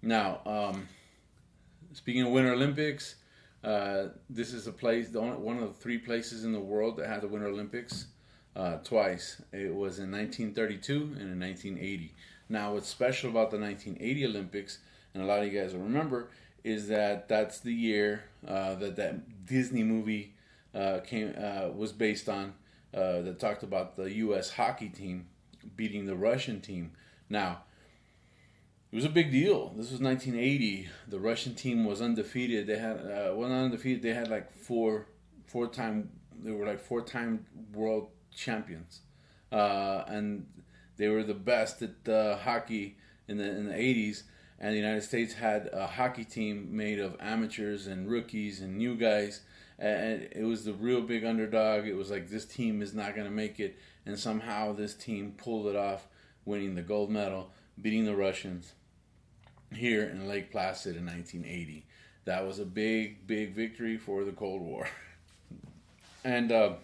Now, 0.00 0.40
um, 0.46 0.88
speaking 1.92 2.22
of 2.22 2.28
Winter 2.28 2.52
Olympics, 2.52 3.16
uh, 3.64 4.08
this 4.30 4.52
is 4.52 4.66
a 4.66 4.72
place, 4.72 5.10
the 5.10 5.20
only, 5.20 5.36
one 5.36 5.58
of 5.58 5.68
the 5.68 5.74
three 5.74 5.98
places 5.98 6.44
in 6.44 6.52
the 6.52 6.60
world 6.60 6.96
that 6.96 7.08
had 7.08 7.20
the 7.20 7.28
Winter 7.28 7.48
Olympics 7.48 8.06
uh, 8.54 8.76
twice. 8.78 9.42
It 9.52 9.74
was 9.74 9.98
in 9.98 10.10
1932 10.10 10.94
and 10.94 11.32
in 11.32 11.40
1980. 11.40 12.14
Now, 12.48 12.74
what's 12.74 12.88
special 12.88 13.30
about 13.30 13.50
the 13.50 13.58
1980 13.58 14.26
Olympics, 14.26 14.78
and 15.14 15.22
a 15.22 15.26
lot 15.26 15.40
of 15.40 15.52
you 15.52 15.60
guys 15.60 15.72
will 15.72 15.82
remember, 15.82 16.28
is 16.64 16.88
that 16.88 17.28
that's 17.28 17.60
the 17.60 17.72
year 17.72 18.24
uh, 18.46 18.74
that 18.76 18.96
that 18.96 19.46
Disney 19.46 19.82
movie 19.82 20.34
uh, 20.74 21.00
came 21.00 21.34
uh, 21.36 21.68
was 21.68 21.92
based 21.92 22.28
on 22.28 22.54
that 22.92 23.38
talked 23.38 23.62
about 23.62 23.96
the 23.96 24.12
U.S. 24.14 24.50
hockey 24.50 24.88
team 24.88 25.26
beating 25.76 26.06
the 26.06 26.16
Russian 26.16 26.60
team. 26.60 26.92
Now, 27.28 27.62
it 28.90 28.96
was 28.96 29.04
a 29.04 29.10
big 29.10 29.30
deal. 29.30 29.70
This 29.70 29.90
was 29.90 30.00
1980. 30.00 30.88
The 31.08 31.18
Russian 31.18 31.54
team 31.54 31.84
was 31.84 32.02
undefeated. 32.02 32.66
They 32.66 32.78
had 32.78 32.96
uh, 32.98 33.32
well 33.34 33.50
undefeated. 33.50 34.02
They 34.02 34.12
had 34.12 34.28
like 34.28 34.52
four 34.52 35.06
four 35.46 35.66
time. 35.68 36.10
They 36.42 36.50
were 36.50 36.66
like 36.66 36.80
four 36.80 37.00
time 37.00 37.46
world 37.72 38.08
champions, 38.34 39.00
uh, 39.50 40.04
and 40.06 40.46
they 40.98 41.08
were 41.08 41.22
the 41.22 41.34
best 41.34 41.82
at 41.82 42.08
uh, 42.08 42.36
hockey 42.36 42.96
in 43.28 43.38
the 43.38 43.48
in 43.48 43.66
the 43.66 43.74
80s. 43.74 44.24
And 44.62 44.72
the 44.72 44.78
United 44.78 45.02
States 45.02 45.34
had 45.34 45.68
a 45.72 45.86
hockey 45.86 46.24
team 46.24 46.68
made 46.70 46.98
of 46.98 47.16
amateurs 47.20 47.86
and 47.86 48.08
rookies 48.08 48.62
and 48.62 48.78
new 48.78 48.94
guys. 48.96 49.40
And 49.78 50.28
it 50.30 50.44
was 50.44 50.64
the 50.64 50.72
real 50.72 51.02
big 51.02 51.24
underdog. 51.24 51.86
It 51.86 51.96
was 51.96 52.10
like 52.10 52.28
this 52.28 52.46
team 52.46 52.80
is 52.80 52.94
not 52.94 53.14
going 53.14 53.26
to 53.26 53.32
make 53.32 53.60
it 53.60 53.76
and 54.04 54.18
somehow 54.18 54.72
this 54.72 54.94
team 54.94 55.34
pulled 55.36 55.66
it 55.66 55.76
off, 55.76 56.06
winning 56.44 56.74
the 56.74 56.82
gold 56.82 57.10
medal, 57.10 57.50
beating 57.80 58.04
the 58.04 58.16
Russians 58.16 58.72
here 59.72 60.04
in 60.04 60.28
Lake 60.28 60.50
Placid 60.50 60.96
in 60.96 61.06
1980. 61.06 61.86
That 62.24 62.46
was 62.46 62.58
a 62.58 62.64
big, 62.64 63.26
big 63.26 63.54
victory 63.54 63.96
for 63.96 64.24
the 64.24 64.32
Cold 64.32 64.62
War. 64.62 64.88
and 66.24 66.52
uh, 66.52 66.74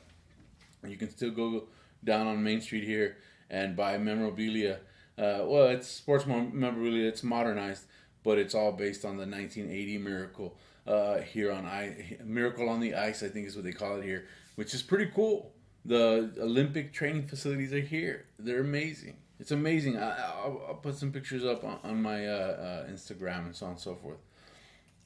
you 0.86 0.96
can 0.96 1.10
still 1.10 1.30
go 1.30 1.64
down 2.04 2.26
on 2.26 2.42
Main 2.42 2.60
Street 2.60 2.84
here 2.84 3.18
and 3.50 3.76
buy 3.76 3.98
memorabilia. 3.98 4.80
Uh, 5.18 5.44
well, 5.44 5.68
it's 5.68 5.88
sports 5.88 6.26
memorabilia. 6.26 7.08
It's 7.08 7.24
modernized, 7.24 7.84
but 8.22 8.38
it's 8.38 8.54
all 8.54 8.72
based 8.72 9.04
on 9.04 9.16
the 9.16 9.26
1980 9.26 9.98
miracle 9.98 10.56
uh, 10.86 11.18
here 11.18 11.50
on 11.52 11.66
I 11.66 12.18
miracle 12.24 12.68
on 12.68 12.80
the 12.80 12.94
ice. 12.94 13.22
I 13.22 13.28
think 13.28 13.46
is 13.46 13.56
what 13.56 13.64
they 13.64 13.72
call 13.72 13.96
it 13.96 14.04
here, 14.04 14.26
which 14.54 14.74
is 14.74 14.82
pretty 14.82 15.10
cool. 15.14 15.52
The 15.84 16.32
Olympic 16.40 16.92
training 16.92 17.26
facilities 17.26 17.72
are 17.72 17.80
here. 17.80 18.26
They're 18.38 18.60
amazing. 18.60 19.16
It's 19.40 19.52
amazing. 19.52 19.96
I, 19.96 20.46
will 20.46 20.78
put 20.82 20.96
some 20.96 21.12
pictures 21.12 21.44
up 21.44 21.64
on, 21.64 21.78
on 21.84 22.02
my 22.02 22.26
uh, 22.26 22.30
uh, 22.30 22.86
Instagram 22.88 23.46
and 23.46 23.56
so 23.56 23.66
on 23.66 23.72
and 23.72 23.80
so 23.80 23.94
forth. 23.94 24.18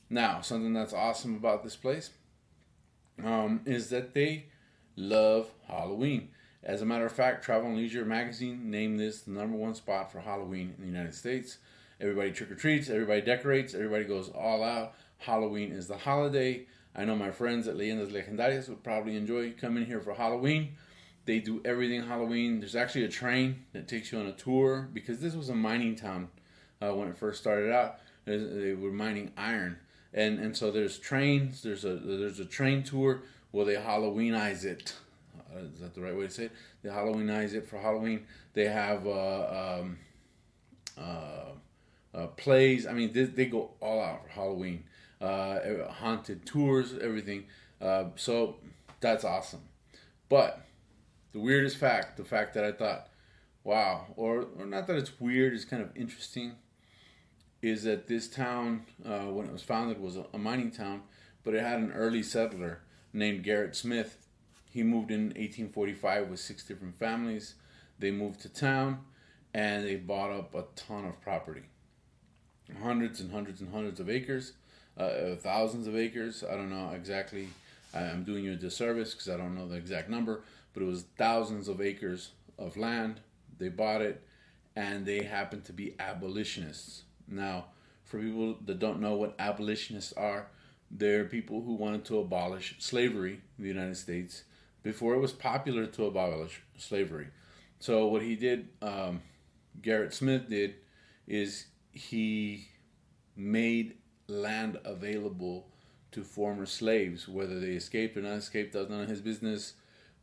Now, 0.08 0.40
something 0.40 0.72
that's 0.72 0.92
awesome 0.92 1.36
about 1.36 1.62
this 1.62 1.76
place 1.76 2.10
um, 3.22 3.60
is 3.66 3.90
that 3.90 4.14
they 4.14 4.46
love 4.96 5.50
Halloween. 5.66 6.30
As 6.64 6.80
a 6.80 6.86
matter 6.86 7.06
of 7.06 7.12
fact, 7.12 7.44
Travel 7.44 7.68
and 7.68 7.76
Leisure 7.76 8.04
magazine 8.04 8.70
named 8.70 9.00
this 9.00 9.22
the 9.22 9.32
number 9.32 9.56
one 9.56 9.74
spot 9.74 10.12
for 10.12 10.20
Halloween 10.20 10.74
in 10.76 10.82
the 10.82 10.86
United 10.86 11.14
States. 11.14 11.58
Everybody 12.00 12.30
trick 12.30 12.52
or 12.52 12.54
treats, 12.54 12.88
everybody 12.88 13.20
decorates, 13.20 13.74
everybody 13.74 14.04
goes 14.04 14.28
all 14.28 14.62
out. 14.62 14.94
Halloween 15.18 15.72
is 15.72 15.88
the 15.88 15.96
holiday. 15.96 16.66
I 16.94 17.04
know 17.04 17.16
my 17.16 17.32
friends 17.32 17.66
at 17.66 17.76
Leyendas 17.76 18.12
Legendarias 18.12 18.68
would 18.68 18.84
probably 18.84 19.16
enjoy 19.16 19.52
coming 19.52 19.86
here 19.86 20.00
for 20.00 20.14
Halloween. 20.14 20.76
They 21.24 21.40
do 21.40 21.60
everything 21.64 22.02
Halloween. 22.02 22.60
There's 22.60 22.76
actually 22.76 23.04
a 23.04 23.08
train 23.08 23.64
that 23.72 23.88
takes 23.88 24.12
you 24.12 24.18
on 24.18 24.26
a 24.26 24.32
tour 24.32 24.88
because 24.92 25.20
this 25.20 25.34
was 25.34 25.48
a 25.48 25.54
mining 25.54 25.96
town 25.96 26.28
uh, 26.80 26.90
when 26.90 27.08
it 27.08 27.16
first 27.16 27.40
started 27.40 27.72
out. 27.72 27.98
They 28.24 28.74
were 28.74 28.92
mining 28.92 29.32
iron, 29.36 29.78
and 30.14 30.38
and 30.38 30.56
so 30.56 30.70
there's 30.70 30.98
trains. 30.98 31.62
There's 31.62 31.84
a 31.84 31.96
there's 31.96 32.38
a 32.38 32.44
train 32.44 32.84
tour 32.84 33.22
where 33.50 33.66
they 33.66 33.74
Halloweenize 33.74 34.64
it. 34.64 34.94
Uh, 35.54 35.64
is 35.74 35.80
that 35.80 35.94
the 35.94 36.00
right 36.00 36.16
way 36.16 36.26
to 36.26 36.30
say 36.30 36.44
it? 36.44 36.52
They 36.82 36.88
Halloweenize 36.88 37.54
it 37.54 37.68
for 37.68 37.78
Halloween. 37.78 38.26
They 38.54 38.66
have 38.66 39.06
uh, 39.06 39.80
um, 39.80 39.98
uh, 40.98 42.14
uh 42.14 42.26
plays. 42.28 42.86
I 42.86 42.92
mean, 42.92 43.12
they, 43.12 43.24
they, 43.24 43.46
go 43.46 43.70
all 43.80 44.00
out 44.00 44.24
for 44.24 44.30
Halloween. 44.30 44.84
Uh, 45.20 45.88
haunted 45.90 46.46
tours, 46.46 46.94
everything. 47.00 47.44
Uh, 47.80 48.06
so 48.16 48.56
that's 49.00 49.24
awesome. 49.24 49.62
But 50.28 50.64
the 51.32 51.40
weirdest 51.40 51.76
fact, 51.76 52.16
the 52.16 52.24
fact 52.24 52.54
that 52.54 52.64
I 52.64 52.72
thought, 52.72 53.08
wow, 53.64 54.06
or, 54.16 54.46
or 54.58 54.66
not 54.66 54.86
that 54.86 54.96
it's 54.96 55.20
weird, 55.20 55.52
it's 55.52 55.64
kind 55.64 55.82
of 55.82 55.90
interesting, 55.94 56.52
is 57.60 57.84
that 57.84 58.08
this 58.08 58.28
town, 58.28 58.86
when 59.04 59.46
it 59.46 59.52
was 59.52 59.62
founded, 59.62 60.00
was 60.00 60.16
a, 60.16 60.24
a 60.32 60.38
mining 60.38 60.70
town, 60.70 61.02
but 61.44 61.54
it 61.54 61.62
had 61.62 61.78
an 61.78 61.92
early 61.92 62.22
settler 62.22 62.80
named 63.12 63.44
Gerrit 63.44 63.76
Smith 63.76 64.21
he 64.72 64.82
moved 64.82 65.10
in 65.10 65.26
1845 65.26 66.28
with 66.28 66.40
six 66.40 66.64
different 66.64 66.96
families. 66.98 67.54
They 67.98 68.10
moved 68.10 68.40
to 68.40 68.48
town 68.48 69.00
and 69.52 69.84
they 69.84 69.96
bought 69.96 70.30
up 70.30 70.54
a 70.54 70.64
ton 70.76 71.04
of 71.04 71.20
property 71.20 71.64
hundreds 72.80 73.20
and 73.20 73.30
hundreds 73.30 73.60
and 73.60 73.70
hundreds 73.72 74.00
of 74.00 74.08
acres, 74.08 74.52
uh, 74.96 75.34
thousands 75.38 75.86
of 75.86 75.96
acres. 75.96 76.42
I 76.48 76.56
don't 76.56 76.70
know 76.70 76.90
exactly. 76.94 77.48
I'm 77.94 78.24
doing 78.24 78.44
you 78.44 78.52
a 78.52 78.56
disservice 78.56 79.12
because 79.12 79.28
I 79.28 79.36
don't 79.36 79.54
know 79.54 79.68
the 79.68 79.76
exact 79.76 80.08
number, 80.08 80.42
but 80.72 80.82
it 80.82 80.86
was 80.86 81.04
thousands 81.18 81.68
of 81.68 81.80
acres 81.80 82.30
of 82.58 82.76
land. 82.76 83.20
They 83.58 83.68
bought 83.68 84.00
it 84.00 84.22
and 84.74 85.04
they 85.04 85.22
happened 85.24 85.64
to 85.66 85.72
be 85.72 85.94
abolitionists. 85.98 87.02
Now, 87.28 87.66
for 88.04 88.18
people 88.18 88.56
that 88.64 88.78
don't 88.78 89.00
know 89.00 89.14
what 89.14 89.34
abolitionists 89.38 90.14
are, 90.14 90.48
they're 90.90 91.24
people 91.24 91.62
who 91.62 91.74
wanted 91.74 92.04
to 92.06 92.18
abolish 92.18 92.76
slavery 92.78 93.40
in 93.58 93.64
the 93.64 93.68
United 93.68 93.96
States 93.96 94.44
before 94.82 95.14
it 95.14 95.18
was 95.18 95.32
popular 95.32 95.86
to 95.86 96.06
abolish 96.06 96.62
slavery. 96.76 97.28
So 97.78 98.06
what 98.06 98.22
he 98.22 98.36
did, 98.36 98.68
um, 98.80 99.22
Gerrit 99.80 100.12
Smith 100.12 100.48
did, 100.48 100.74
is 101.26 101.66
he 101.92 102.68
made 103.36 103.96
land 104.28 104.78
available 104.84 105.68
to 106.12 106.22
former 106.22 106.66
slaves, 106.66 107.26
whether 107.26 107.58
they 107.58 107.72
escaped 107.72 108.16
or 108.16 108.22
not 108.22 108.34
escaped, 108.34 108.72
that 108.72 108.80
was 108.80 108.90
none 108.90 109.00
of 109.00 109.08
his 109.08 109.20
business. 109.20 109.74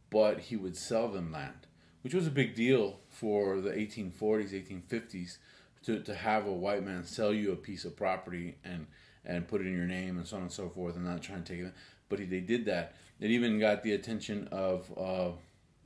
But 0.09 0.39
he 0.39 0.55
would 0.55 0.75
sell 0.75 1.07
them 1.07 1.31
land, 1.31 1.67
which 2.01 2.13
was 2.13 2.27
a 2.27 2.31
big 2.31 2.55
deal 2.55 2.99
for 3.09 3.59
the 3.59 3.71
1840s, 3.71 4.53
1850s, 4.91 5.37
to, 5.83 5.99
to 6.01 6.15
have 6.15 6.45
a 6.45 6.51
white 6.51 6.83
man 6.83 7.03
sell 7.03 7.33
you 7.33 7.51
a 7.51 7.55
piece 7.55 7.85
of 7.85 7.95
property 7.95 8.57
and 8.63 8.87
and 9.25 9.47
put 9.47 9.61
it 9.61 9.67
in 9.67 9.75
your 9.75 9.85
name 9.85 10.17
and 10.17 10.25
so 10.25 10.37
on 10.37 10.43
and 10.43 10.51
so 10.51 10.69
forth, 10.69 10.95
and 10.95 11.05
not 11.05 11.21
trying 11.21 11.43
to 11.43 11.53
take 11.53 11.65
it. 11.65 11.73
But 12.07 12.19
he, 12.19 12.25
they 12.25 12.39
did 12.39 12.65
that, 12.65 12.95
it 13.19 13.31
even 13.31 13.59
got 13.59 13.83
the 13.83 13.93
attention 13.93 14.47
of 14.51 14.91
uh, 14.97 15.31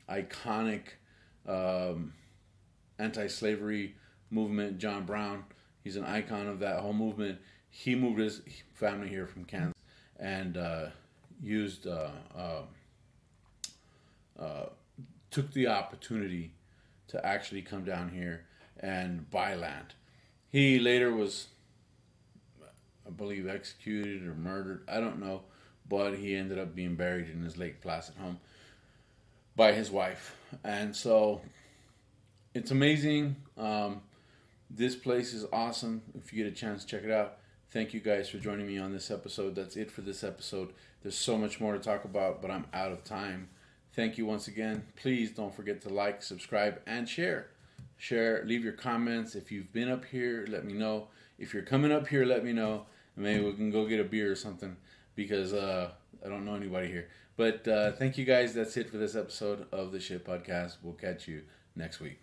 iconic 0.09 0.81
um, 1.47 2.13
anti-slavery 2.99 3.95
movement, 4.29 4.77
John 4.77 5.05
Brown. 5.05 5.43
He's 5.83 5.95
an 5.95 6.05
icon 6.05 6.47
of 6.47 6.59
that 6.59 6.79
whole 6.79 6.93
movement. 6.93 7.39
He 7.69 7.95
moved 7.95 8.19
his 8.19 8.41
family 8.73 9.09
here 9.09 9.25
from 9.25 9.45
Kansas 9.45 9.73
and 10.19 10.57
uh, 10.57 10.85
used 11.41 11.87
uh, 11.87 12.09
uh, 12.37 12.61
uh 14.39 14.65
took 15.31 15.51
the 15.53 15.65
opportunity 15.65 16.53
to 17.07 17.25
actually 17.25 17.63
come 17.63 17.83
down 17.83 18.09
here 18.09 18.45
and 18.79 19.29
buy 19.31 19.55
land. 19.55 19.95
He 20.49 20.77
later 20.77 21.11
was, 21.11 21.47
I 23.07 23.11
believe, 23.11 23.47
executed 23.47 24.25
or 24.27 24.35
murdered. 24.35 24.83
I 24.87 24.99
don't 24.99 25.19
know 25.19 25.41
but 25.87 26.15
he 26.15 26.35
ended 26.35 26.59
up 26.59 26.75
being 26.75 26.95
buried 26.95 27.29
in 27.29 27.41
his 27.41 27.57
Lake 27.57 27.81
Placid 27.81 28.15
home 28.15 28.39
by 29.55 29.73
his 29.73 29.91
wife. 29.91 30.35
And 30.63 30.95
so 30.95 31.41
it's 32.53 32.71
amazing. 32.71 33.35
Um, 33.57 34.01
this 34.69 34.95
place 34.95 35.33
is 35.33 35.45
awesome. 35.51 36.01
If 36.15 36.33
you 36.33 36.43
get 36.43 36.51
a 36.51 36.55
chance, 36.55 36.85
check 36.85 37.03
it 37.03 37.11
out. 37.11 37.37
Thank 37.71 37.93
you 37.93 37.99
guys 37.99 38.29
for 38.29 38.37
joining 38.37 38.67
me 38.67 38.77
on 38.77 38.91
this 38.91 39.09
episode. 39.11 39.55
That's 39.55 39.75
it 39.75 39.91
for 39.91 40.01
this 40.01 40.23
episode. 40.23 40.73
There's 41.01 41.17
so 41.17 41.37
much 41.37 41.59
more 41.59 41.73
to 41.73 41.79
talk 41.79 42.05
about, 42.05 42.41
but 42.41 42.51
I'm 42.51 42.65
out 42.73 42.91
of 42.91 43.03
time. 43.03 43.49
Thank 43.93 44.17
you 44.17 44.25
once 44.25 44.47
again. 44.47 44.83
Please 44.95 45.31
don't 45.31 45.53
forget 45.53 45.81
to 45.81 45.89
like, 45.89 46.23
subscribe, 46.23 46.81
and 46.87 47.07
share. 47.07 47.49
Share, 47.97 48.43
leave 48.45 48.63
your 48.63 48.73
comments. 48.73 49.35
If 49.35 49.51
you've 49.51 49.71
been 49.71 49.89
up 49.89 50.05
here, 50.05 50.45
let 50.49 50.65
me 50.65 50.73
know. 50.73 51.07
If 51.43 51.53
you're 51.53 51.63
coming 51.63 51.91
up 51.91 52.07
here, 52.07 52.23
let 52.23 52.45
me 52.45 52.53
know. 52.53 52.85
Maybe 53.17 53.43
we 53.43 53.51
can 53.53 53.69
go 53.69 53.85
get 53.85 53.99
a 53.99 54.05
beer 54.05 54.31
or 54.31 54.35
something 54.35 54.77
because 55.13 55.51
uh, 55.51 55.91
I 56.25 56.29
don't 56.29 56.45
know 56.45 56.55
anybody 56.55 56.87
here. 56.87 57.09
But 57.35 57.67
uh, 57.67 57.91
thank 57.91 58.17
you 58.17 58.23
guys. 58.23 58.53
That's 58.53 58.77
it 58.77 58.89
for 58.89 58.95
this 58.97 59.13
episode 59.13 59.67
of 59.73 59.91
the 59.91 59.99
Shit 59.99 60.25
Podcast. 60.25 60.77
We'll 60.81 60.93
catch 60.93 61.27
you 61.27 61.41
next 61.75 61.99
week. 61.99 62.19